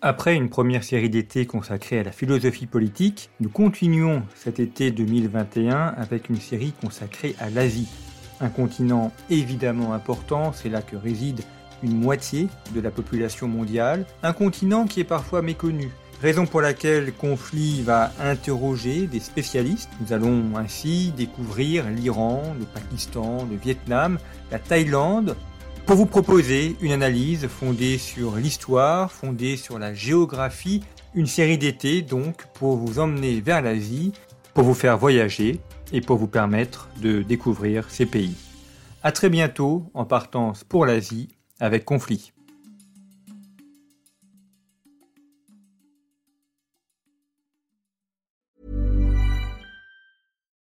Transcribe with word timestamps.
Après 0.00 0.36
une 0.36 0.48
première 0.48 0.84
série 0.84 1.10
d'été 1.10 1.44
consacrée 1.44 1.98
à 1.98 2.04
la 2.04 2.12
philosophie 2.12 2.66
politique, 2.66 3.30
nous 3.40 3.48
continuons 3.48 4.22
cet 4.36 4.60
été 4.60 4.92
2021 4.92 5.92
avec 5.96 6.28
une 6.28 6.38
série 6.38 6.72
consacrée 6.80 7.34
à 7.40 7.50
l'Asie. 7.50 7.88
Un 8.40 8.48
continent 8.48 9.10
évidemment 9.28 9.94
important, 9.94 10.52
c'est 10.52 10.68
là 10.68 10.82
que 10.82 10.94
réside 10.94 11.40
une 11.82 11.98
moitié 11.98 12.46
de 12.76 12.80
la 12.80 12.92
population 12.92 13.48
mondiale, 13.48 14.06
un 14.22 14.32
continent 14.32 14.86
qui 14.86 15.00
est 15.00 15.04
parfois 15.04 15.42
méconnu. 15.42 15.90
Raison 16.22 16.46
pour 16.46 16.60
laquelle 16.60 17.12
Conflit 17.12 17.82
va 17.82 18.12
interroger 18.20 19.08
des 19.08 19.20
spécialistes. 19.20 19.90
Nous 20.00 20.12
allons 20.12 20.56
ainsi 20.56 21.12
découvrir 21.16 21.90
l'Iran, 21.90 22.54
le 22.56 22.66
Pakistan, 22.66 23.48
le 23.50 23.56
Vietnam, 23.56 24.18
la 24.52 24.60
Thaïlande, 24.60 25.36
pour 25.88 25.96
vous 25.96 26.04
proposer 26.04 26.76
une 26.82 26.92
analyse 26.92 27.46
fondée 27.46 27.96
sur 27.96 28.36
l'histoire, 28.36 29.10
fondée 29.10 29.56
sur 29.56 29.78
la 29.78 29.94
géographie, 29.94 30.84
une 31.14 31.26
série 31.26 31.56
d'été 31.56 32.02
donc 32.02 32.44
pour 32.52 32.76
vous 32.76 32.98
emmener 32.98 33.40
vers 33.40 33.62
l'Asie, 33.62 34.12
pour 34.52 34.64
vous 34.64 34.74
faire 34.74 34.98
voyager 34.98 35.60
et 35.90 36.02
pour 36.02 36.18
vous 36.18 36.26
permettre 36.26 36.90
de 37.00 37.22
découvrir 37.22 37.88
ces 37.88 38.04
pays. 38.04 38.36
À 39.02 39.12
très 39.12 39.30
bientôt 39.30 39.90
en 39.94 40.04
partance 40.04 40.62
pour 40.62 40.84
l'Asie 40.84 41.30
avec 41.58 41.86
Conflit. 41.86 42.32